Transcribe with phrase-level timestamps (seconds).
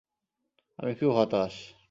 [0.79, 1.53] আমি খুব হতাশ!